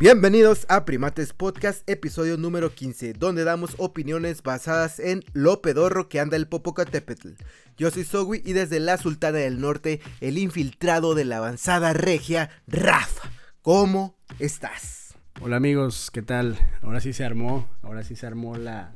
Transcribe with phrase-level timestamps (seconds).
[0.00, 6.20] Bienvenidos a Primates Podcast, episodio número 15, donde damos opiniones basadas en lo pedorro que
[6.20, 7.30] anda el Popocatépetl.
[7.76, 12.48] Yo soy Sogui y desde la Sultana del Norte, el infiltrado de la avanzada regia,
[12.68, 13.28] Rafa.
[13.62, 15.14] ¿Cómo estás?
[15.40, 16.58] Hola amigos, ¿qué tal?
[16.80, 18.92] Ahora sí se armó, ahora sí se armó la,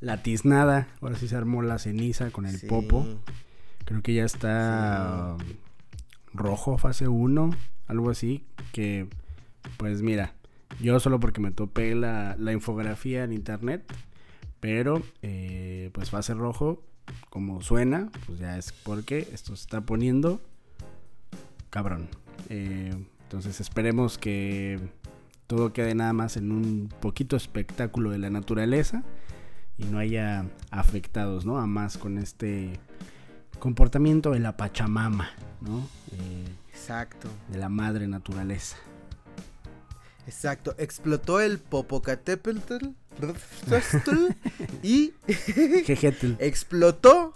[0.00, 2.66] la tiznada, ahora sí se armó la ceniza con el Sí.
[2.68, 3.04] popo.
[3.84, 5.36] Creo que ya está
[6.32, 7.50] rojo, fase 1,
[7.88, 9.08] algo así, que
[9.76, 10.34] pues mira,
[10.80, 13.84] yo solo porque me topé la, la infografía en internet,
[14.60, 16.82] pero eh, pues fase rojo,
[17.30, 20.40] como suena, pues ya es porque esto se está poniendo
[21.70, 22.08] cabrón.
[22.48, 24.80] Eh, entonces esperemos que
[25.46, 29.04] todo quede nada más en un poquito espectáculo de la naturaleza
[29.78, 31.58] y no haya afectados, ¿no?
[31.58, 32.80] A más con este
[33.58, 35.88] comportamiento de la Pachamama, ¿no?
[36.12, 38.76] Eh, Exacto, de la madre naturaleza.
[40.26, 40.74] Exacto.
[40.78, 42.88] Explotó el Popocatépetl
[44.82, 45.12] y
[46.38, 47.32] explotó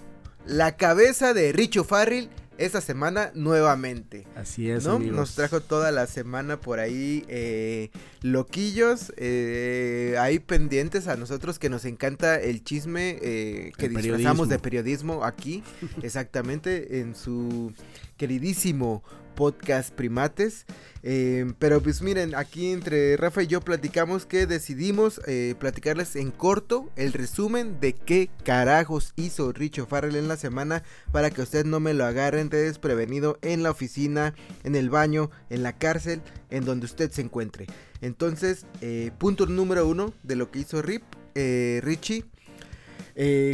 [0.47, 2.29] la cabeza de Richo Farrell
[2.61, 4.27] esta semana nuevamente.
[4.37, 4.97] Así es, ¿no?
[4.97, 5.17] amigos.
[5.17, 11.71] Nos trajo toda la semana por ahí eh, loquillos, eh, ahí pendientes a nosotros que
[11.71, 14.47] nos encanta el chisme eh, que El disfrazamos periodismo.
[14.47, 15.63] de periodismo aquí,
[16.03, 17.73] exactamente, en su
[18.19, 19.03] queridísimo
[19.41, 20.67] podcast Primates.
[21.03, 26.31] Eh, pero pues miren, aquí entre Rafa y yo platicamos que decidimos eh, platicarles en
[26.31, 31.65] corto el resumen de qué carajos hizo Richo Farrell en la semana para que usted
[31.65, 36.21] no me lo agarren de desprevenido en la oficina, en el baño, en la cárcel,
[36.51, 37.67] en donde usted se encuentre.
[38.03, 41.05] Entonces, eh, punto número uno de lo que hizo Rip,
[41.35, 42.27] Richie.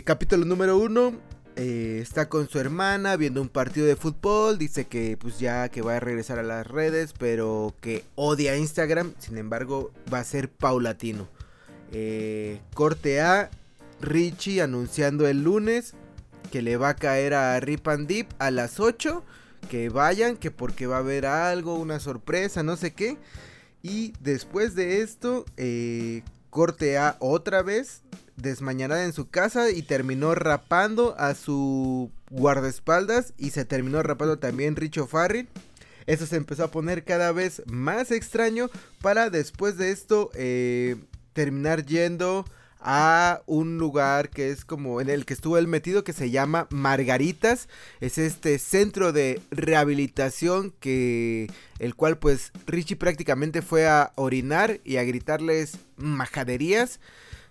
[0.05, 1.15] Capítulo número uno.
[1.57, 4.59] Eh, está con su hermana viendo un partido de fútbol.
[4.59, 7.15] Dice que pues ya que va a regresar a las redes.
[7.19, 9.15] Pero que odia Instagram.
[9.19, 11.29] Sin embargo, va a ser paulatino.
[11.93, 13.51] Eh, corte A.
[14.01, 15.95] Richie anunciando el lunes.
[16.53, 19.25] Que le va a caer a Rip and Dip a las 8.
[19.71, 20.37] Que vayan.
[20.37, 21.77] Que porque va a haber algo.
[21.77, 22.63] Una sorpresa.
[22.63, 23.17] No sé qué.
[23.83, 25.47] Y después de esto.
[25.57, 28.03] eh, corte A otra vez
[28.37, 34.77] desmañanada en su casa y terminó rapando a su guardaespaldas y se terminó rapando también
[34.77, 35.49] Richo Farrell.
[36.07, 38.71] Eso se empezó a poner cada vez más extraño
[39.03, 40.97] para después de esto eh,
[41.33, 42.45] terminar yendo
[42.89, 46.69] a un lugar que es como en el que estuvo él metido que se llama
[46.71, 47.69] Margaritas.
[48.01, 54.99] Es este centro de rehabilitación que el cual pues Richie prácticamente fue a orinar y
[54.99, 57.01] a gritarles majaderías.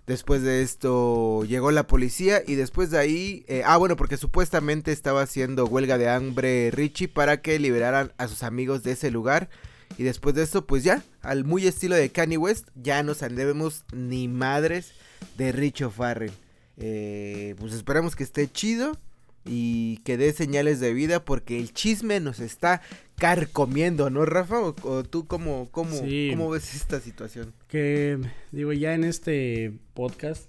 [0.07, 4.91] Después de esto llegó la policía y después de ahí, eh, ah bueno, porque supuestamente
[4.91, 9.49] estaba haciendo huelga de hambre Richie para que liberaran a sus amigos de ese lugar.
[9.97, 13.83] Y después de esto, pues ya, al muy estilo de Kanye West, ya nos andemos
[13.93, 14.91] ni madres
[15.37, 16.33] de Richo Farrell.
[16.77, 18.97] Eh, pues esperamos que esté chido
[19.43, 22.81] y que dé señales de vida porque el chisme nos está
[23.17, 24.59] carcomiendo, ¿no, Rafa?
[24.59, 26.29] ¿O, o tú cómo, cómo, Sí.
[26.31, 27.53] cómo ves esta situación?
[27.75, 28.17] Que
[28.53, 30.45] digo, ya en este podcast,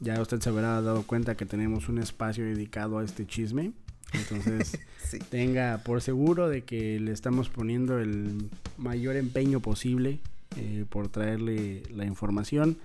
[0.00, 3.70] ya usted se habrá dado cuenta que tenemos un espacio dedicado a este chisme.
[4.12, 4.76] Entonces,
[5.08, 5.20] Sí.
[5.30, 10.18] tenga por seguro de que le estamos poniendo el mayor empeño posible
[10.56, 12.78] eh, por traerle la información.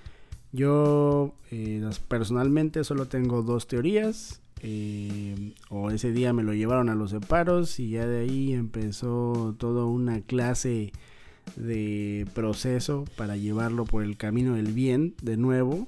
[0.52, 4.42] Yo eh, personalmente solo tengo dos teorías.
[4.62, 9.56] eh, o ese día me lo llevaron a los separos y ya de ahí empezó
[9.58, 10.92] toda una clase
[11.56, 15.88] de proceso para llevarlo por el camino del bien de nuevo.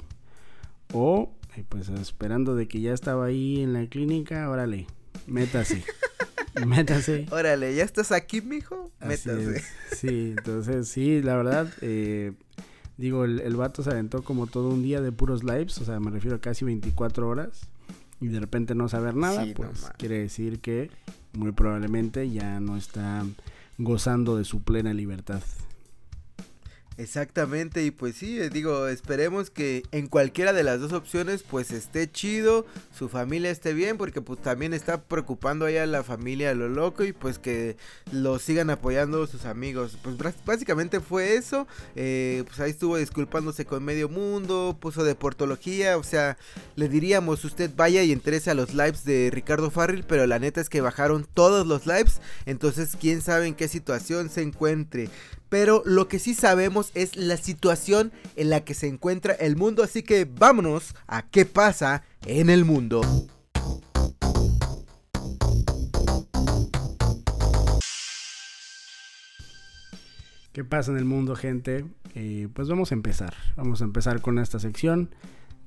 [0.94, 4.88] O eh, pues esperando de que ya estaba ahí en la clínica, órale,
[5.26, 5.84] métase.
[6.66, 7.26] métase.
[7.32, 8.92] Órale, ¿ya estás aquí, mijo?
[9.02, 9.64] Métase.
[9.96, 12.34] Sí, entonces sí, la verdad, eh,
[12.98, 16.00] digo, el, el vato se aventó como todo un día de puros lives, o sea,
[16.00, 17.68] me refiero a casi 24 horas,
[18.20, 20.90] y de repente no saber nada, Sí, pues quiere decir que
[21.34, 23.26] muy probablemente ya no está
[23.78, 25.42] gozando de su plena libertad.
[26.98, 31.70] Exactamente, y pues sí, eh, digo, esperemos que en cualquiera de las dos opciones pues
[31.70, 36.50] esté chido, su familia esté bien, porque pues también está preocupando ahí a la familia
[36.50, 37.78] a lo loco y pues que
[38.12, 39.96] lo sigan apoyando sus amigos.
[40.02, 45.98] Pues básicamente fue eso, eh, pues ahí estuvo disculpándose con medio mundo, puso de portología,
[45.98, 46.36] o sea,
[46.76, 50.62] le diríamos usted vaya y interese a los lives de Ricardo Farrell, pero la neta
[50.62, 55.10] es que bajaron todos los lives, entonces quién sabe en qué situación se encuentre.
[55.50, 59.84] Pero lo que sí sabemos es la situación en la que se encuentra el mundo,
[59.84, 63.02] así que vámonos a qué pasa en el mundo.
[70.52, 71.86] ¿Qué pasa en el mundo, gente?
[72.16, 73.36] Eh, pues vamos a empezar.
[73.56, 75.12] Vamos a empezar con esta sección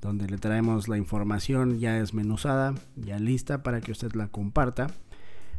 [0.01, 4.87] donde le traemos la información ya desmenuzada, ya lista para que usted la comparta.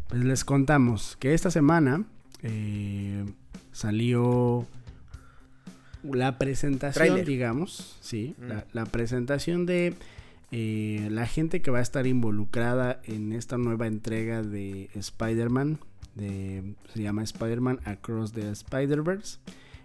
[0.08, 2.04] Pues les contamos que esta semana
[2.42, 3.24] eh,
[3.72, 4.66] salió
[6.02, 8.50] la presentación, digamos, sí, mm.
[8.72, 9.94] la, presentación de
[10.50, 15.78] eh, la gente que va a estar involucrada en esta nueva entrega de Spider-Man,
[16.16, 19.38] se llama Spider-Man Across the Spider-Verse.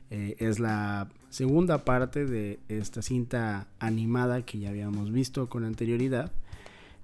[0.09, 6.31] Eh, es la segunda parte de esta cinta animada que ya habíamos visto con anterioridad.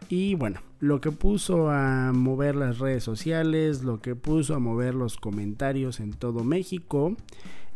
[0.09, 4.95] Y bueno, lo que puso a mover las redes sociales, lo que puso a mover
[4.95, 7.15] los comentarios en todo México,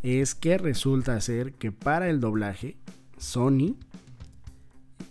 [0.03, 2.77] es que resulta ser que para el doblaje,
[3.17, 3.75] Sony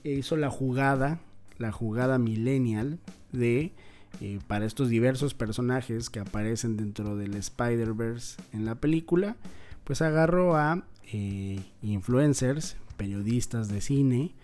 [0.05, 1.21] hizo la jugada,
[1.59, 3.01] la jugada millennial
[3.33, 3.73] de
[4.21, 9.37] eh, para estos diversos personajes que aparecen dentro del Spider-Verse en la película,
[9.85, 14.35] pues agarró a eh, influencers, periodistas de cine,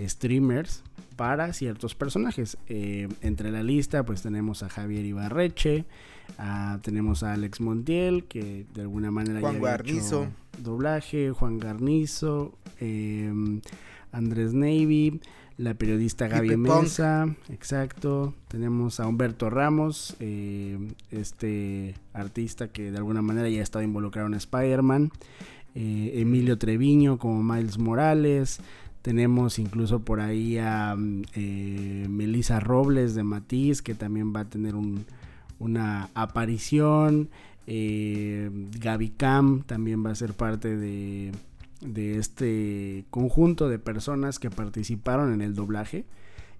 [0.00, 0.82] streamers
[1.16, 2.56] para ciertos personajes.
[2.68, 5.84] Eh, entre la lista pues tenemos a Javier Ibarreche,
[6.82, 10.26] tenemos a Alex Montiel que de alguna manera Juan ya Garnizo.
[10.62, 12.56] doblaje, Juan Garnizo,
[14.12, 15.20] Andrés Navy,
[15.56, 18.34] la periodista Gaby Mesa, exacto.
[18.48, 20.78] Tenemos a Humberto Ramos, eh,
[21.10, 25.10] este artista que de alguna manera ya ha estado involucrado en Spider-Man.
[25.74, 28.60] Eh, Emilio Treviño como Miles Morales.
[29.02, 30.96] Tenemos incluso por ahí a
[31.34, 34.74] eh, Melissa Robles de Matiz, que también va a tener
[35.58, 37.28] una aparición.
[37.66, 41.32] Gaby Cam también va a ser parte de,
[41.82, 46.04] de este conjunto de personas que participaron en el doblaje.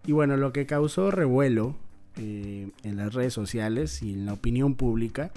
[0.06, 1.76] Y bueno, lo que causó revuelo
[2.16, 5.30] eh, en las redes sociales y en la opinión pública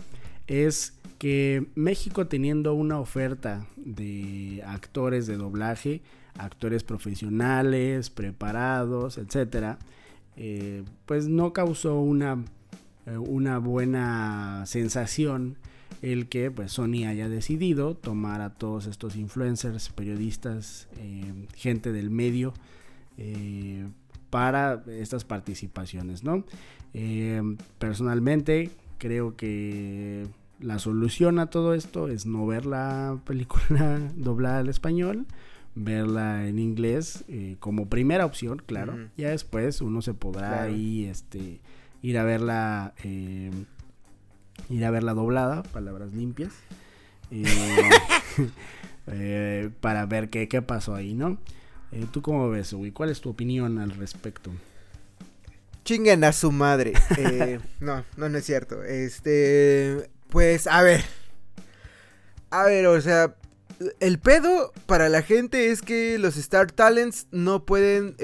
[0.48, 6.02] es que México teniendo una oferta de actores de doblaje,
[6.38, 9.78] actores profesionales, preparados, etcétera,
[10.36, 12.44] eh, pues no causó una,
[13.06, 15.58] eh, una buena sensación
[16.02, 22.10] el que pues Sony haya decidido tomar a todos estos influencers, periodistas, eh, gente del
[22.10, 22.54] medio
[24.30, 26.44] para estas participaciones, ¿no?
[27.80, 30.28] Personalmente creo que
[30.60, 35.26] la solución a todo esto es no ver la película doblada al español,
[35.76, 37.26] verla en inglés
[37.60, 39.10] como primera opción, claro.
[39.18, 41.60] Ya después uno se podrá ahí este,
[42.02, 42.94] ir a verla
[44.70, 46.54] ir a ver la doblada, palabras limpias,
[49.08, 51.38] eh, para ver qué, qué, pasó ahí, ¿no?
[51.92, 52.92] Eh, ¿Tú cómo ves, Uy?
[52.92, 54.52] ¿Cuál es tu opinión al respecto?
[55.84, 56.94] Chinguen a su madre.
[57.18, 58.84] Eh, no, no, no es cierto.
[58.84, 61.04] Este, pues, a ver.
[62.50, 63.36] A ver, o sea,
[64.00, 68.16] el pedo para la gente es que los Star Talents no pueden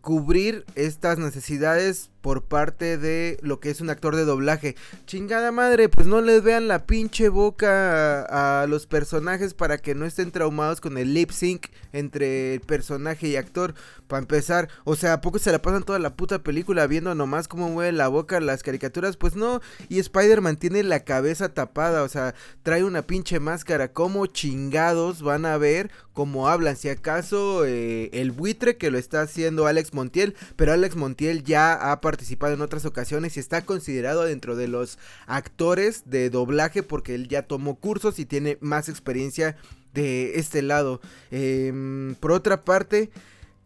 [0.00, 4.74] cubrir estas necesidades por parte de lo que es un actor de doblaje.
[5.06, 8.22] Chingada madre, pues no les vean la pinche boca
[8.62, 13.36] a, los personajes para que no estén traumados con el lip sync entre personaje y
[13.36, 13.74] actor.
[14.08, 17.46] Para empezar, o sea, ¿a poco se la pasan toda la puta película viendo nomás
[17.46, 19.16] cómo mueve la boca las caricaturas?
[19.16, 22.34] Pues no, y Spider-Man tiene la cabeza tapada, o sea,
[22.64, 23.92] trae una pinche máscara.
[23.92, 26.76] ¿Cómo chingados van a ver cómo hablan?
[26.76, 31.92] Si acaso eh, el buitre que lo está haciendo Alex Montiel, pero Alex Montiel ya
[31.92, 36.82] ha participado participado en otras ocasiones y está considerado dentro de los actores de doblaje
[36.82, 39.54] porque él ya tomó cursos y tiene más experiencia
[39.92, 41.02] de este lado.
[41.30, 43.10] Em, por otra parte,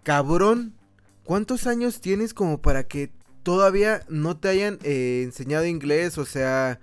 [0.02, 0.74] cabrón,
[1.22, 3.12] ¿cuántos años tienes como para que
[3.44, 6.18] todavía no te hayan eh, enseñado inglés?
[6.18, 6.80] O sea,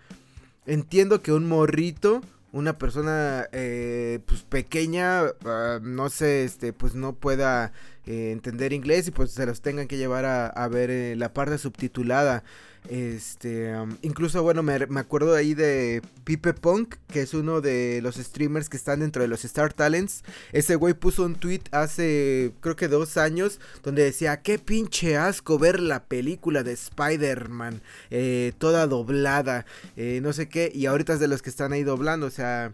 [0.65, 2.21] entiendo que un morrito
[2.57, 7.71] una persona eh, pues pequeña ah, no sé este pues no pueda
[8.07, 11.57] eh, entender inglés y pues se los tengan que llevar a, ver eh, la parte
[11.57, 12.43] subtitulada.
[12.89, 18.69] Este, incluso bueno, me, acuerdo ahí de Pipe Punk, que es uno de los streamers
[18.69, 20.23] que están dentro de los Star Talents.
[20.53, 25.59] Ese güey puso un tweet hace creo que dos años donde decía, qué pinche asco
[25.59, 29.65] ver la película de Spider-Man, eh, toda doblada,
[29.97, 32.71] no sé qué, y ahorita es de los que están ahí doblando, o sea...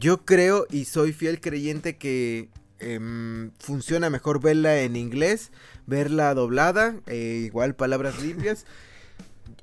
[0.00, 2.48] yo creo y soy fiel creyente que
[2.82, 5.52] Em, funciona mejor verla en inglés,
[5.92, 8.64] verla doblada, eh, igual palabras limpias.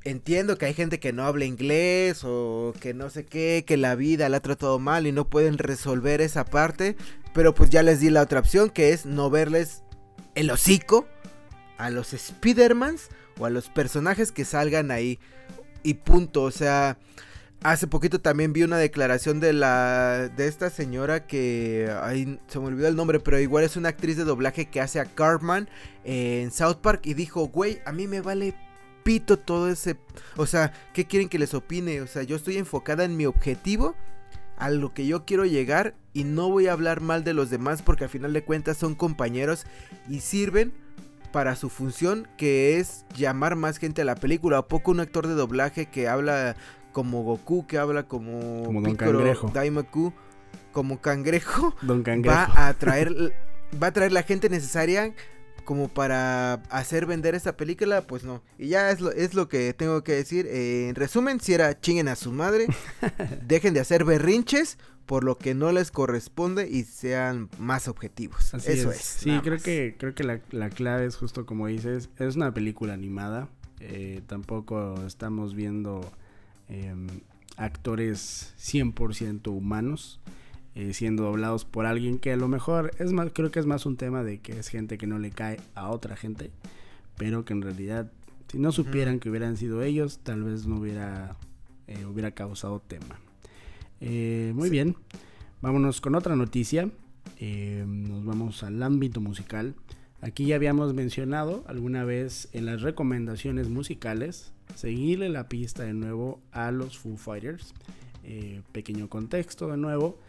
[0.04, 3.96] Entiendo que hay gente que no habla inglés o que no sé qué, que la
[3.96, 6.96] vida la ha tratado mal y no pueden resolver esa parte,
[7.34, 9.82] pero pues ya les di la otra opción que es no verles
[10.36, 11.08] el hocico
[11.78, 13.10] a los Spidermans
[13.40, 15.18] o a los personajes que salgan ahí
[15.82, 16.98] y punto, o sea,
[17.62, 22.68] hace poquito también vi una declaración de la de esta señora que ay, se me
[22.68, 25.70] olvidó el nombre, pero igual es una actriz de doblaje que hace a Cartman
[26.04, 28.56] en South Park y dijo, "Güey, a mí me vale
[29.04, 29.98] pito todo ese,
[30.36, 32.02] o sea, ¿qué quieren que les opine?
[32.02, 33.96] O sea, yo estoy enfocada en mi objetivo."
[34.60, 37.82] a lo que yo quiero llegar y no voy a hablar mal de los demás
[37.82, 39.66] porque al final de cuentas son compañeros
[40.10, 40.74] y sirven
[41.32, 44.58] para su función que es llamar más gente a la película.
[44.58, 46.56] ¿A poco un actor de doblaje que habla
[46.92, 49.52] como Goku, que habla como, como Don Cangrejo.
[49.54, 50.14] Daimaku,
[50.72, 53.34] como Cangrejo, Don Cangrejo, va a traer
[53.82, 55.14] va a traer la gente necesaria
[55.66, 58.42] como para hacer vender esta película, pues no.
[58.58, 60.48] Y ya es lo, es lo que tengo que decir.
[60.48, 62.66] Eh, en resumen, si era chinguen a su madre,
[63.46, 68.54] dejen de hacer berrinches por lo que no les corresponde y sean más objetivos.
[68.54, 68.98] Eso es.
[68.98, 73.48] sí, creo que, creo que la, clave es justo como dices, es una película animada.
[73.80, 76.02] Eh, tampoco estamos viendo
[76.70, 77.08] em,
[77.58, 80.20] actores 100% humanos.
[80.76, 83.86] Eh, siendo doblados por alguien que a lo mejor es más, creo que es más
[83.86, 86.52] un tema de que es gente que no le cae a otra gente,
[87.18, 88.12] pero que en realidad
[88.50, 91.36] si no supieran que hubieran sido ellos, tal vez no hubiera,
[91.88, 93.20] eh, hubiera causado tema.
[94.00, 94.96] Eh, muy bien,
[95.62, 96.90] vámonos con otra noticia.
[97.40, 99.76] nos vamos al ámbito musical.
[100.22, 106.42] Aquí ya habíamos mencionado alguna vez en las recomendaciones musicales seguirle la pista de nuevo
[106.52, 107.74] a los Foo Fighters.
[108.72, 110.20] pequeño contexto de nuevo.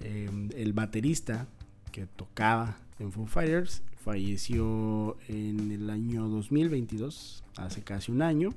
[0.00, 1.48] Em, el baterista
[1.90, 8.50] que tocaba en Foo Fighters falleció en el año 2022, hace casi un año,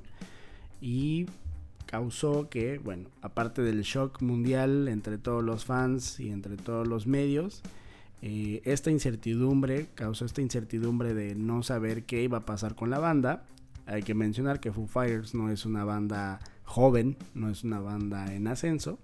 [0.80, 1.26] y
[1.86, 7.06] causó que, bueno, aparte del shock mundial entre todos los fans y entre todos los
[7.06, 7.62] medios,
[8.26, 12.98] eh, esta incertidumbre causó esta incertidumbre de no saber qué iba a pasar con la
[12.98, 13.44] banda.
[13.84, 18.34] Hay que mencionar que Foo Fighters no es una banda joven, no es una banda
[18.34, 18.98] en ascenso.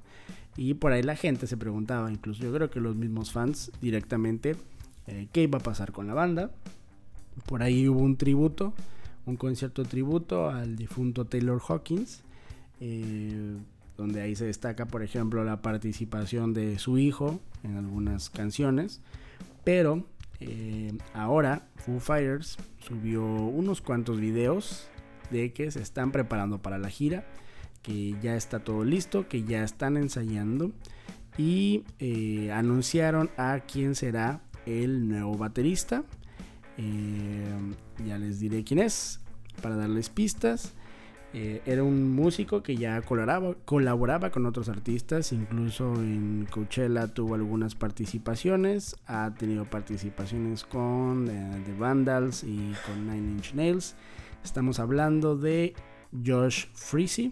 [0.57, 4.57] Y por ahí la gente se preguntaba, incluso yo creo que los mismos fans directamente,
[5.07, 6.51] eh, qué iba a pasar con la banda.
[7.45, 8.73] Por ahí hubo un tributo,
[9.27, 12.23] un concierto tributo al difunto Taylor Hawkins,
[12.81, 13.59] eh,
[14.01, 19.03] donde ahí se destaca, por ejemplo, la participación de su hijo en algunas canciones.
[19.63, 20.07] Pero
[20.41, 24.89] eh, ahora Foo Fighters subió unos cuantos videos
[25.31, 27.27] de que se están preparando para la gira
[27.83, 30.73] que ya está todo listo, que ya están ensayando
[31.37, 36.05] y eh, anunciaron a quién será el nuevo baterista.
[36.79, 37.75] Eh,
[38.07, 39.21] ya les diré quién es
[39.63, 40.73] para darles pistas.
[41.33, 47.37] Eh, era un músico que ya colaboraba, colaboraba con otros artistas, incluso en Coachella tuvo
[47.37, 53.95] algunas participaciones, ha tenido participaciones con The Vandals y con Nine Inch Nails.
[54.43, 55.75] Estamos hablando de
[56.27, 57.31] Josh Freese,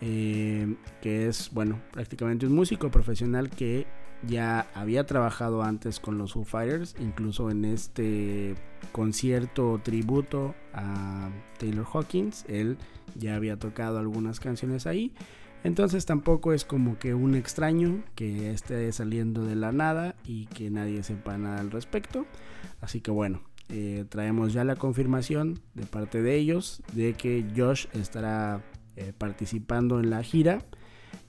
[0.00, 3.88] eh, que es, bueno, prácticamente un músico profesional que
[4.26, 8.54] ya había trabajado antes con los Foo Fighters, incluso en este
[8.92, 12.76] concierto tributo a Taylor Hawkins, él
[13.14, 15.12] ya había tocado algunas canciones ahí.
[15.64, 20.70] Entonces tampoco es como que un extraño que esté saliendo de la nada y que
[20.70, 22.26] nadie sepa nada al respecto.
[22.82, 23.40] Así que bueno,
[23.70, 28.62] eh, traemos ya la confirmación de parte de ellos de que Josh estará
[28.96, 30.58] eh, participando en la gira.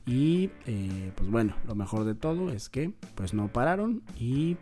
[0.06, 4.58] Y eh, pues bueno, lo mejor de todo es que pues no pararon y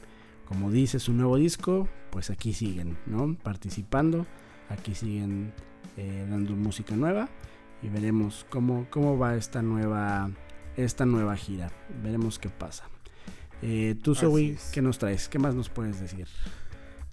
[0.45, 3.35] como dice su nuevo disco, pues aquí siguen, ¿no?
[3.43, 4.25] Participando,
[4.69, 5.53] aquí siguen
[5.97, 7.29] eh, dando música nueva
[7.81, 10.29] y veremos cómo, cómo va esta nueva,
[10.77, 11.71] esta nueva gira.
[12.03, 12.85] Veremos qué pasa.
[14.01, 15.27] tú, Zoe, ¿qué nos traes?
[15.27, 16.27] ¿Qué más nos puedes decir?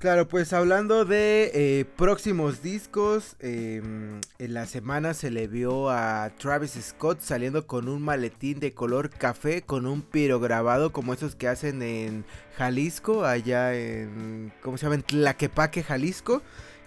[0.01, 6.31] Claro, pues hablando de eh, próximos discos, em, en la semana se le vio a
[6.39, 11.49] Travis Scott saliendo con un maletín de color café con un pirograbado como esos que
[11.49, 12.25] hacen en
[12.57, 14.95] Jalisco, allá en, ¿cómo se llama?
[14.95, 16.41] En Tlaquepaque, Jalisco,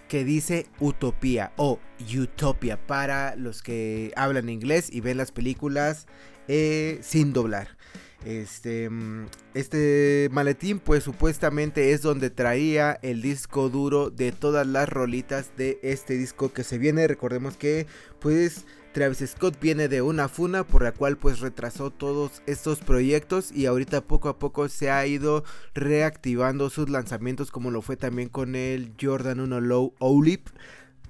[0.08, 1.79] que dice Utopía o
[2.17, 6.08] Utopia para los que hablan inglés y ven las películas
[6.48, 7.77] eh, sin doblar.
[8.25, 14.88] Este, mm, este maletín pues supuestamente es donde traía el disco duro de todas las
[14.88, 17.08] rolitas de este disco que se viene.
[17.08, 17.86] Recordemos que
[18.20, 23.51] pues Travis Scott viene de una funa por la cual pues retrasó todos estos proyectos
[23.51, 28.30] y ahorita poco a poco se ha ido reactivando sus lanzamientos como lo fue también
[28.30, 30.48] con el Jordan 1 Low Olip.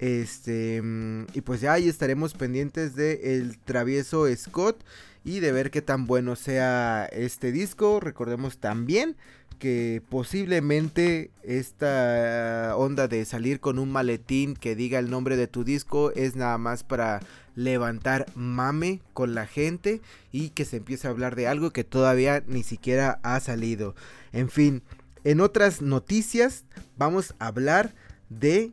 [0.00, 4.82] Este, mm, y pues ya ahí estaremos pendientes de el travieso Scott
[5.24, 7.98] y de ver qué tan bueno sea este disco.
[8.00, 9.16] Recordemos también
[9.58, 15.64] que posiblemente esta onda de salir con un maletín que diga el nombre de tu
[15.64, 17.20] disco es nada más para
[17.54, 20.00] levantar mame con la gente
[20.32, 23.94] y que se empiece a hablar de algo que todavía ni siquiera ha salido.
[24.32, 24.82] En fin,
[25.22, 26.64] en otras noticias
[26.98, 27.94] vamos a hablar
[28.28, 28.72] de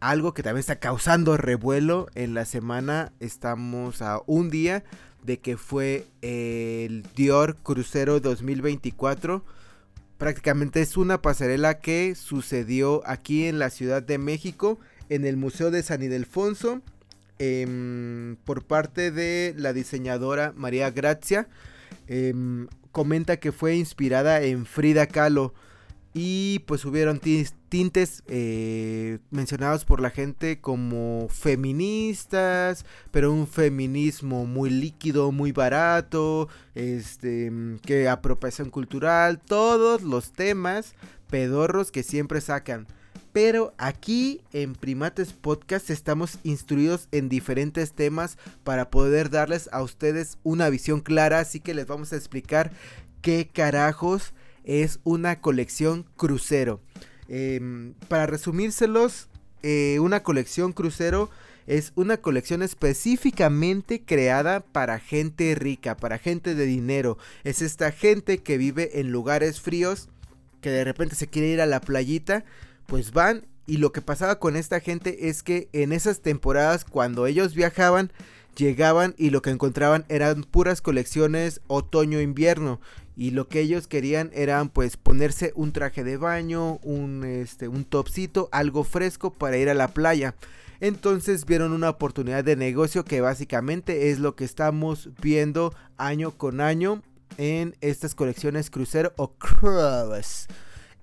[0.00, 3.12] algo que también está causando revuelo en la semana.
[3.20, 4.84] Estamos a un día
[5.24, 9.44] de que fue el Dior Crucero 2024.
[10.18, 15.70] Prácticamente es una pasarela que sucedió aquí en la Ciudad de México, en el Museo
[15.70, 16.80] de San Ildefonso,
[17.38, 21.48] em, por parte de la diseñadora María Grazia.
[22.06, 25.52] Em, comenta que fue inspirada en Frida Kahlo
[26.18, 34.70] y pues hubieron tintes eh, mencionados por la gente como feministas, pero un feminismo muy
[34.70, 40.94] líquido, muy barato, este, que apropiación cultural, todos los temas
[41.28, 42.86] pedorros que siempre sacan.
[43.34, 50.38] Pero aquí en Primates Podcast estamos instruidos en diferentes temas para poder darles a ustedes
[50.44, 52.72] una visión clara, así que les vamos a explicar
[53.20, 54.32] qué carajos
[54.66, 56.80] es una colección crucero.
[57.28, 59.28] Em, para resumírselos,
[59.62, 61.30] eh, una colección crucero
[61.66, 67.18] es una colección específicamente creada para gente rica, para gente de dinero.
[67.42, 70.08] Es esta gente que vive en lugares fríos,
[70.60, 72.44] que de repente se quiere ir a la playita,
[72.86, 77.26] pues van y lo que pasaba con esta gente es que en esas temporadas cuando
[77.26, 78.12] ellos viajaban,
[78.56, 82.80] llegaban y lo que encontraban eran puras colecciones otoño-invierno
[83.16, 87.84] y lo que ellos querían eran pues ponerse un traje de baño, un este un
[87.84, 90.34] topsito, algo fresco para ir a la playa.
[90.80, 96.60] Entonces vieron una oportunidad de negocio que básicamente es lo que estamos viendo año con
[96.60, 97.02] año
[97.38, 100.46] en estas colecciones crucero o cruise.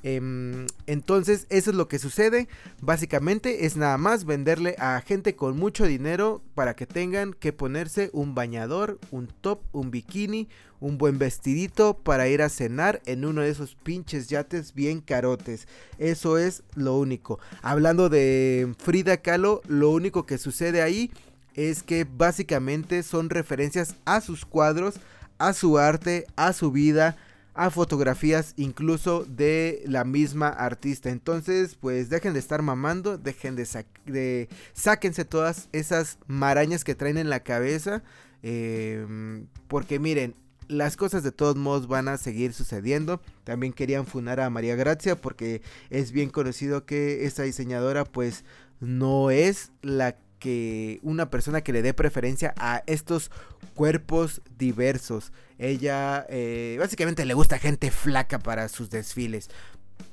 [0.03, 2.49] Em, entonces, eso es lo que sucede.
[2.81, 8.09] Básicamente es nada más venderle a gente con mucho dinero para que tengan que ponerse
[8.13, 10.49] un bañador, un top, un bikini,
[10.81, 15.69] un buen vestidito para ir a cenar en uno de esos pinches yates bien carotes.
[15.97, 17.39] Eso es lo único.
[17.61, 21.11] Hablando de Frida Kahlo, lo único que sucede ahí
[21.53, 24.95] es que básicamente son referencias a sus cuadros,
[25.37, 27.15] a su arte, a su vida
[27.53, 31.09] a fotografías incluso de la misma artista.
[31.09, 33.67] Entonces, pues dejen de estar mamando, dejen de,
[34.05, 38.03] de sáquense todas esas marañas que traen en la cabeza.
[38.41, 40.35] Em, porque miren,
[40.67, 43.21] las cosas de todos modos van a seguir sucediendo.
[43.43, 48.43] También querían funar a María Gracia porque es bien conocido que esta diseñadora pues
[48.79, 53.31] no es la que una persona que le dé preferencia a estos
[53.75, 55.31] cuerpos diversos.
[55.57, 59.49] Ella eh, básicamente le gusta gente flaca para sus desfiles.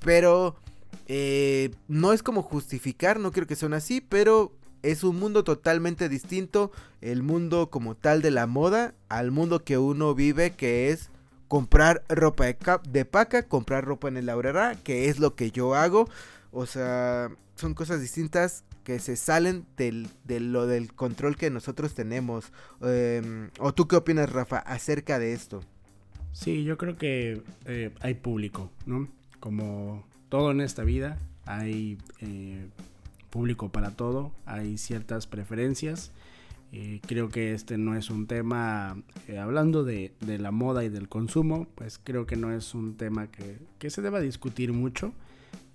[0.04, 0.54] Pero
[1.08, 4.52] eh, no es como justificar, no quiero que suene así, pero
[4.84, 9.78] es un mundo totalmente distinto, el mundo como tal de la moda, al mundo que
[9.78, 11.10] uno vive, que es
[11.48, 12.56] comprar ropa de,
[12.88, 16.08] de paca, comprar ropa en el Aurora, que es lo que yo hago.
[16.52, 21.94] O sea, son cosas distintas que se salen del, de lo del control que nosotros
[21.94, 22.52] tenemos.
[22.82, 25.62] Em, ¿O tú qué opinas, Rafa, acerca de esto?
[26.32, 29.08] Sí, yo creo que eh, hay público, ¿no?
[29.40, 32.68] Como todo en esta vida, hay eh,
[33.30, 36.12] público para todo, hay ciertas preferencias.
[36.72, 38.96] Eh, creo que este no es un tema,
[39.40, 43.26] hablando de, de, la moda y del consumo, pues creo que no es un tema
[43.26, 45.12] que, que se deba discutir mucho.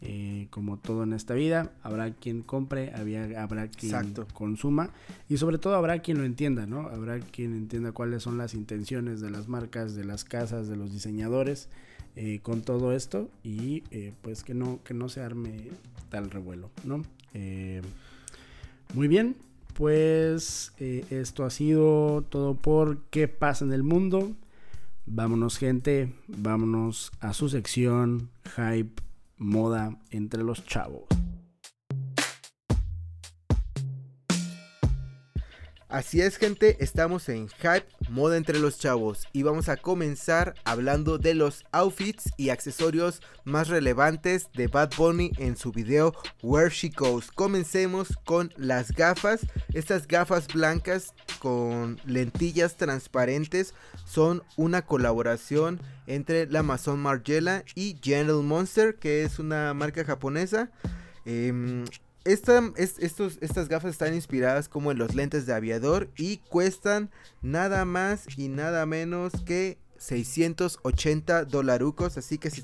[0.02, 4.92] Eh, como todo en esta vida, habrá quien compre, había, habrá quien consuma
[5.30, 6.82] y sobre todo habrá quien lo entienda, ¿no?
[6.90, 10.92] Habrá quien entienda cuáles son las intenciones de las marcas, de las casas, de los
[10.92, 11.70] diseñadores
[12.16, 15.70] eh, con todo esto y eh, pues que no, que no se arme
[16.10, 17.02] tal revuelo, ¿no?
[18.94, 19.36] muy bien,
[19.74, 24.32] pues esto ha sido todo por qué pasa en el mundo.
[25.06, 29.05] Vámonos gente, vámonos a su sección Hype
[29.38, 31.04] moda entre los chavos.
[35.96, 41.18] Así es gente, estamos en Hype Moda entre los chavos y vamos a comenzar hablando
[41.18, 46.90] de los outfits y accesorios más relevantes de Bad Bunny en su video Where She
[46.90, 47.32] Goes.
[47.32, 56.60] Comencemos con las gafas, estas gafas blancas con lentillas transparentes son una colaboración entre la
[56.60, 60.70] Amazon Margiela y General Monster que es una marca japonesa.
[61.24, 61.86] Em,
[62.26, 67.12] estos, estas gafas están inspiradas como en los lentes de aviador y cuestan
[67.42, 72.18] nada más y nada menos que 680 dolarucos.
[72.18, 72.64] Así que si,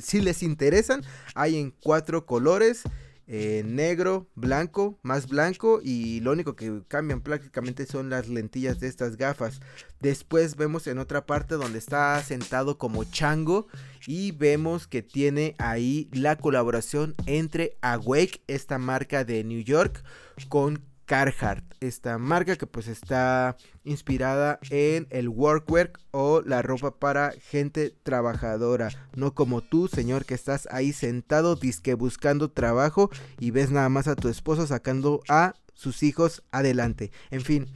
[0.00, 1.02] si, les interesan,
[1.34, 2.82] hay en cuatro colores.
[3.28, 8.86] Eh, negro, blanco, más blanco y lo único que cambian prácticamente son las lentillas de
[8.86, 9.60] estas gafas.
[10.00, 13.66] Después vemos en otra parte donde está sentado como chango
[14.06, 20.04] y vemos que tiene ahí la colaboración entre Awake, esta marca de New York,
[20.48, 27.30] con Carhartt, esta marca que pues está inspirada en el workwear o la ropa para
[27.30, 33.70] gente trabajadora, no como tú, señor, que estás ahí sentado disque buscando trabajo y ves
[33.70, 37.12] nada más a tu esposo sacando a sus hijos adelante.
[37.30, 37.66] En fin,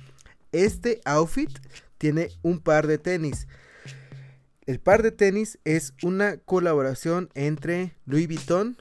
[0.53, 1.51] este outfit
[1.99, 3.47] tiene un par de tenis.
[4.66, 8.77] El par de tenis es una colaboración entre Louis Vuitton,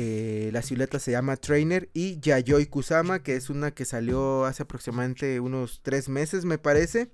[0.00, 4.62] eh, la silueta se llama Trainer y Yayoi Kusama, que es una que salió hace
[4.62, 7.10] aproximadamente unos tres meses, me parece.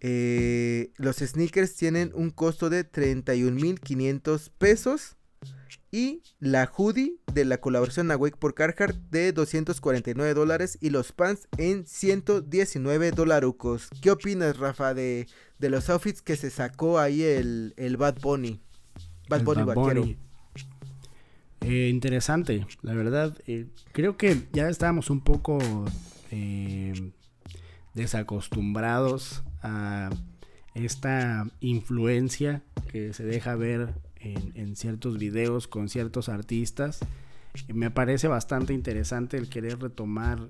[0.00, 5.16] Eh, los sneakers tienen un costo de 31.500 pesos.
[5.92, 10.78] Y la hoodie de la colaboración Awake por Carhartt de 249 dólares.
[10.80, 13.90] Y los pants en 119 dolarucos.
[14.00, 15.28] ¿Qué opinas, Rafa, de,
[15.60, 18.60] los outfits que se sacó ahí el, Bad Bunny?
[19.28, 20.18] Bad Bunny
[21.64, 23.36] eh, interesante, la verdad.
[23.46, 25.58] Eh, creo que ya estábamos un poco
[26.30, 27.12] eh,
[27.94, 30.10] desacostumbrados a
[30.74, 37.00] esta influencia que se deja ver en, ciertos videos con ciertos artistas.
[37.68, 40.48] Me parece bastante interesante el querer retomar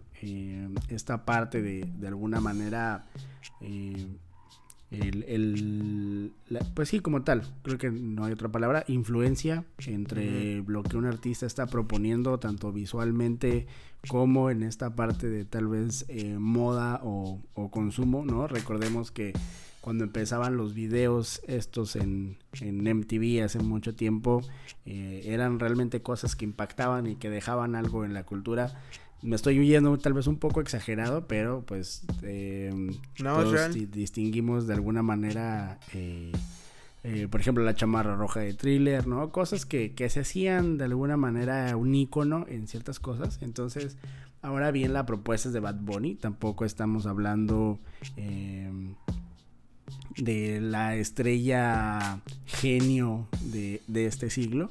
[0.89, 3.07] esta parte de, de alguna manera
[4.93, 6.33] el,
[6.75, 11.07] pues sí, como tal, creo que no hay otra palabra, influencia entre lo que un
[11.07, 13.67] artista está proponiendo, tanto visualmente
[14.09, 18.47] como en esta parte de tal vez eh, moda o, consumo, ¿no?
[18.47, 19.33] Recordemos que
[19.81, 24.43] cuando empezaban los videos estos en, en MTV hace mucho tiempo,
[24.85, 28.79] eh, eran realmente cosas que impactaban y que dejaban algo en la cultura
[29.23, 32.73] me estoy huyendo tal vez un poco exagerado, pero pues eh,
[33.91, 36.33] distinguimos de alguna manera, eh,
[37.05, 39.31] eh, por ejemplo, la chamarra roja de thriller, ¿no?
[39.31, 43.39] Cosas que, que se hacían de alguna manera un icono en ciertas cosas.
[43.43, 43.97] Entonces,
[44.43, 47.79] ahora bien, la propuesta es de Bad Bunny, tampoco estamos hablando
[50.17, 54.69] de la estrella genio de, de este siglo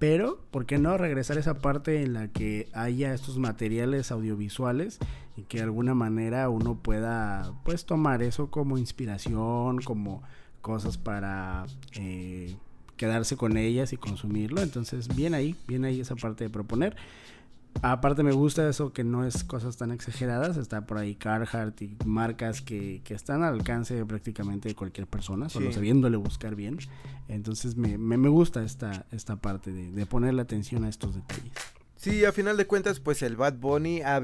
[0.00, 4.98] pero, ¿por qué no regresar a esa parte en la que haya estos materiales audiovisuales
[5.36, 10.22] y que de alguna manera uno pueda, pues, tomar eso como inspiración, como
[10.62, 12.56] cosas para eh,
[12.96, 14.62] quedarse con ellas y consumirlo?
[14.62, 16.96] Entonces, bien ahí, bien ahí esa parte de proponer.
[17.82, 21.96] Aparte me gusta eso que no es cosas tan exageradas, está por ahí Carhartt y
[22.04, 26.78] marcas que, que están al alcance prácticamente de cualquier persona, solo sabiéndole buscar bien.
[27.28, 31.52] Entonces me, me, gusta esta, esta parte de, de ponerle atención a estos detalles.
[32.02, 34.22] Sí, a final de cuentas, pues el Bad Bunny ha,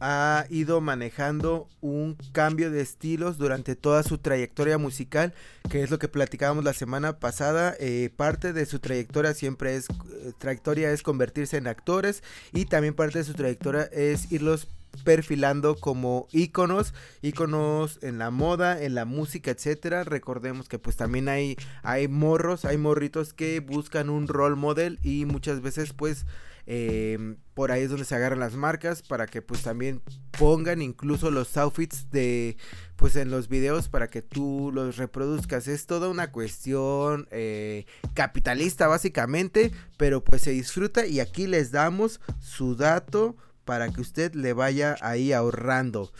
[0.00, 5.32] ha ido manejando un cambio de estilos durante toda su trayectoria musical,
[5.70, 7.76] que es lo que platicábamos la semana pasada.
[7.78, 12.92] Eh, parte de su trayectoria siempre es, eh, trayectoria es convertirse en actores y también
[12.92, 14.66] parte de su trayectoria es irlos
[15.04, 20.04] perfilando como íconos, íconos en la moda, en la música, etcétera.
[20.04, 25.24] Recordemos que pues también hay hay morros, hay morritos que buscan un role model y
[25.24, 26.26] muchas veces pues
[26.68, 30.02] Em, por ahí es donde se agarran las marcas para que pues también
[30.36, 32.56] pongan incluso los outfits de
[32.96, 35.68] pues en los videos para que tú los reproduzcas.
[35.68, 42.20] Es toda una cuestión eh, capitalista básicamente, pero pues se disfruta y aquí les damos
[42.40, 46.10] su dato para que usted le vaya ahí ahorrando.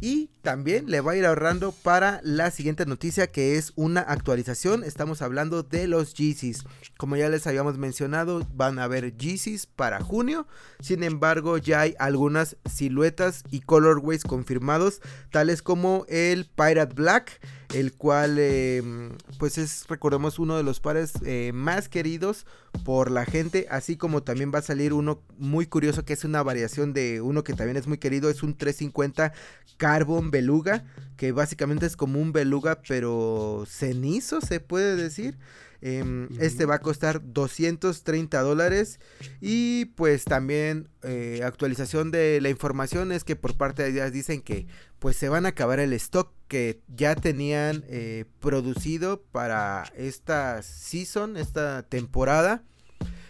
[0.00, 4.82] Y también le va a ir ahorrando para la siguiente noticia que es una actualización.
[4.82, 6.64] Estamos hablando de los Yeezys.
[6.98, 10.46] Como ya les habíamos mencionado, van a haber Yeezys para junio.
[10.80, 17.40] Sin embargo, ya hay algunas siluetas y colorways confirmados, tales como el Pirate Black,
[17.74, 22.46] el cual em, pues es, recordemos, uno de los pares eh, más queridos
[22.84, 26.42] por la gente, así como también va a salir uno muy curioso que es una
[26.42, 29.32] variación de uno que también es muy querido, es un 350
[29.76, 30.84] Carbon Beluga,
[31.16, 35.36] que básicamente es como un beluga pero cenizo, se puede decir.
[35.86, 39.00] Em, este va a costar 230 dólares.
[39.42, 44.40] Y pues también eh, actualización de la información es que por parte de ellas dicen
[44.40, 44.66] que
[44.98, 51.36] pues se van a acabar el stock que ya tenían eh, producido para esta season,
[51.36, 52.62] esta temporada.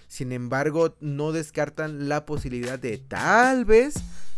[0.07, 3.95] Sin embargo, no descartan la posibilidad de tal vez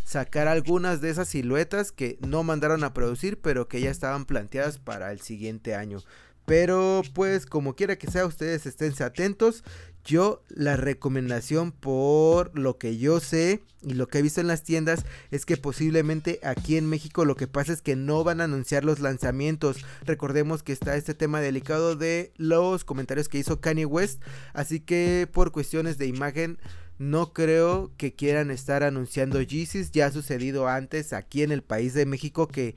[0.07, 4.79] sacar algunas de esas siluetas que no mandaron a producir, pero que ya estaban planteadas
[4.79, 5.99] para el siguiente año.
[6.47, 9.63] Pero pues como quiera que sea, ustedes esténse atentos.
[10.05, 14.63] Yo la recomendación por lo que yo sé y lo que he visto en las
[14.63, 18.45] tiendas es que posiblemente aquí en México lo que pasa es que no van a
[18.45, 19.85] anunciar los lanzamientos.
[20.05, 24.23] Recordemos que está este tema delicado de los comentarios que hizo Kanye West.
[24.55, 26.59] Así que por cuestiones de imagen
[26.99, 29.91] no creo que quieran estar anunciando Yeezys.
[29.91, 32.75] Ya ha sucedido antes aquí en el país de México que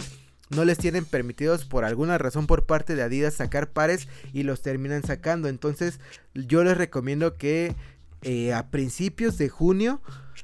[0.49, 4.61] no les tienen permitidos por alguna razón por parte de Adidas sacar pares y los
[4.61, 5.47] terminan sacando.
[5.47, 5.99] Entonces
[6.33, 7.75] yo les recomiendo que
[8.21, 10.01] eh, a principios de junio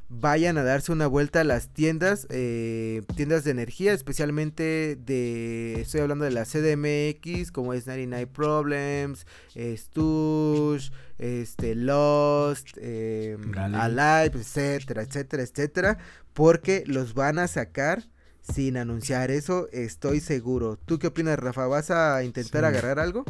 [0.08, 6.02] vayan a darse una vuelta a las tiendas, eh, tiendas de energía, especialmente de, estoy
[6.02, 15.44] hablando de la CDMX, como es 99 Problems, Stush, este, Lost, eh, Alive, etcétera, etcétera,
[15.44, 15.98] etcétera,
[16.34, 18.08] porque los van a sacar
[18.53, 20.77] sin anunciar eso, estoy seguro.
[20.86, 21.67] ¿Tú qué opinas, Rafa?
[21.67, 23.23] ¿Vas a intentar agarrar algo?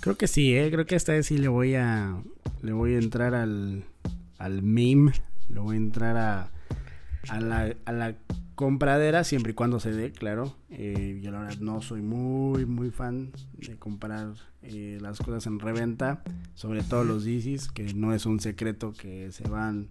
[0.00, 0.70] Creo que sí, ¿eh?
[0.70, 2.16] creo que esta vez sí le voy a
[2.62, 3.84] le voy a entrar al
[4.38, 5.12] al meme
[5.48, 6.50] le voy a entrar a,
[7.28, 8.16] a, la, a la
[8.54, 10.56] compradera siempre y cuando se dé, claro.
[10.70, 15.58] Eh, yo la verdad no soy muy, muy fan de comprar eh, las cosas en
[15.58, 16.22] reventa,
[16.54, 19.88] sobre todo los DCs, que no es un secreto que se van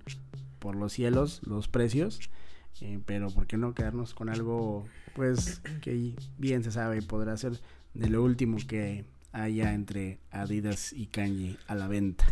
[0.59, 2.19] por los cielos los precios.
[2.79, 7.37] Eh, pero ¿por qué no quedarnos con algo pues que bien se sabe y podrá
[7.37, 7.59] ser
[7.93, 12.25] de lo último que haya entre Adidas y Kanye a la venta?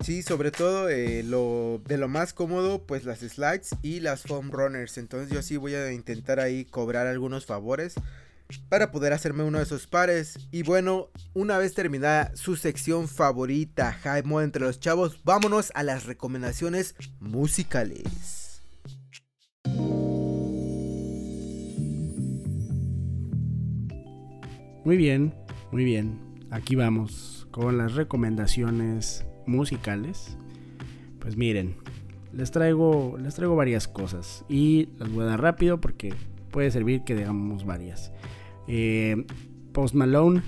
[0.00, 4.50] Sí, sobre todo eh, lo de lo más cómodo, pues las slides y las foam
[4.50, 4.96] runners.
[4.96, 7.94] Entonces yo sí voy a intentar ahí cobrar algunos favores
[8.70, 10.38] para poder hacerme uno de esos pares.
[10.50, 16.06] Y bueno, una vez terminada su sección favorita, Jaime entre los chavos, vámonos a las
[16.06, 18.39] recomendaciones musicales.
[24.82, 25.34] Muy bien,
[25.72, 26.18] muy bien.
[26.50, 30.38] Aquí vamos con las recomendaciones musicales,
[31.18, 31.76] pues miren,
[32.32, 36.14] les traigo, les traigo varias cosas y las voy a dar rápido porque
[36.50, 38.10] puede servir que digamos varias.
[38.68, 39.26] Eh,
[39.72, 40.40] Post Malone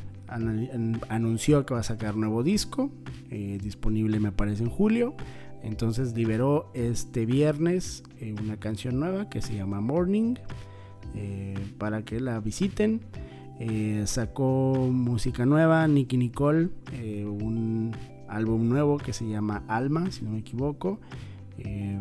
[1.08, 2.90] anunció que va a sacar nuevo disco,
[3.30, 5.14] eh, disponible me parece en julio.
[5.62, 10.36] Entonces liberó este viernes eh, una canción nueva que se llama Morning
[11.78, 13.02] para que la visiten.
[14.06, 16.70] Sacó música nueva, Nicky Nicole,
[17.24, 17.92] un
[18.32, 20.98] álbum nuevo que se llama Alma, si no me equivoco.
[21.58, 21.98] Eh,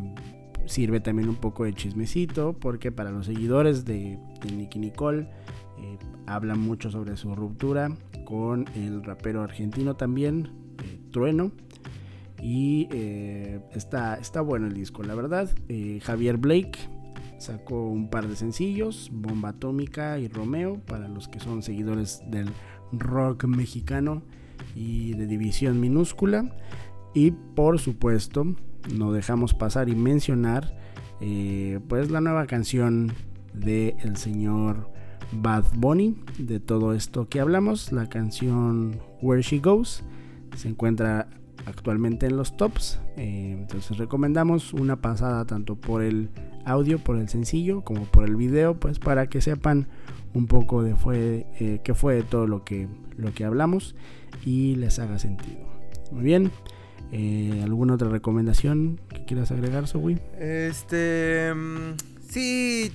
[0.65, 4.17] sirve también un poco de chismecito porque para los seguidores de,
[4.55, 5.27] Nicky Nicole
[5.79, 5.97] eh,
[6.27, 7.89] habla mucho sobre su ruptura
[8.25, 10.49] con el rapero argentino también,
[10.83, 11.51] eh, Trueno.
[12.43, 12.87] Y
[13.71, 15.47] está, está bueno el disco, la verdad.
[16.01, 16.71] Javier Blake
[17.41, 22.49] sacó un par de sencillos, Bomba Atómica y Romeo, para los que son seguidores del
[22.91, 24.21] rock mexicano
[24.75, 26.55] y de división minúscula.
[27.13, 28.55] Y por supuesto,
[28.93, 30.77] no dejamos pasar y mencionar
[31.19, 33.13] eh, pues la nueva canción
[33.53, 34.89] de el señor
[35.31, 40.03] Bad Bunny de todo esto que hablamos, la canción Where She Goes
[40.55, 41.27] se encuentra
[41.65, 46.29] actualmente en los tops, eh, entonces recomendamos una pasada tanto por el
[46.65, 49.87] audio, por el sencillo, como por el video, pues para que sepan
[50.33, 53.95] un poco de fue, eh, qué fue todo lo que, lo que hablamos
[54.45, 55.59] y les haga sentido.
[56.11, 56.51] Muy bien.
[57.11, 60.17] Eh, ¿Alguna otra recomendación que quieras agregar, Zoe?
[60.39, 61.53] Este.
[61.53, 61.95] Mm,
[62.29, 62.91] sí.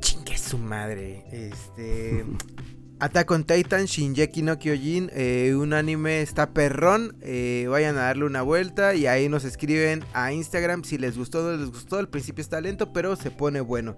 [0.00, 1.24] Chingue su madre.
[1.30, 2.24] Este.
[3.00, 8.24] Attack on Titan, Shinjeki no Kyojin, eh, un anime está perrón, eh, vayan a darle
[8.24, 11.98] una vuelta y ahí nos escriben a Instagram si les gustó o no les gustó,
[11.98, 13.96] al principio está lento pero se pone bueno.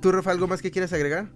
[0.00, 1.28] ¿Tú, Rafa, algo más que quieras agregar?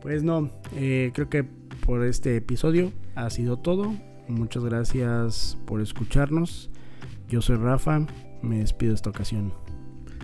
[0.00, 1.46] Pues no, creo que
[1.82, 2.92] por este episodio.
[3.14, 3.94] Ha sido todo.
[4.28, 6.70] Muchas gracias por escucharnos.
[7.28, 8.06] Yo soy Rafa.
[8.40, 9.52] Me despido esta ocasión.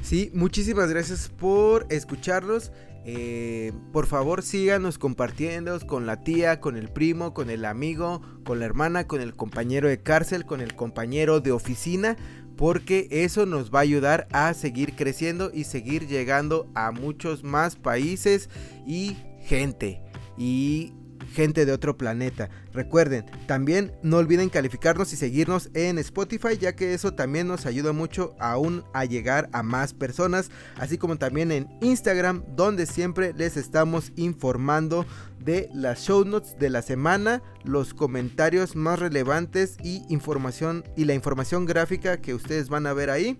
[0.00, 2.72] Sí, muchísimas gracias por escucharlos.
[3.10, 8.58] Eh, por favor síganos compartiendo con la tía, con el primo, con el amigo, con
[8.58, 12.18] la hermana, con el compañero de cárcel, con el compañero de oficina,
[12.58, 17.76] porque eso nos va a ayudar a seguir creciendo y seguir llegando a muchos más
[17.76, 18.50] países
[18.86, 20.02] y gente.
[20.36, 20.92] Y
[21.32, 22.48] gente de otro planeta.
[22.72, 27.92] Recuerden, también no olviden calificarnos y seguirnos en Spotify, ya que eso también nos ayuda
[27.92, 33.56] mucho aún a llegar a más personas, así como también en Instagram, donde siempre les
[33.56, 35.06] estamos informando
[35.38, 41.14] de las show notes de la semana, los comentarios más relevantes y información y la
[41.14, 43.38] información gráfica que ustedes van a ver ahí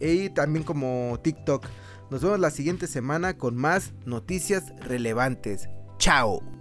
[0.00, 1.66] y también como TikTok.
[2.10, 5.68] Nos vemos la siguiente semana con más noticias relevantes.
[5.98, 6.57] Chao.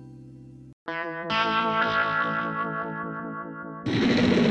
[0.89, 1.31] Thank
[4.37, 4.46] you.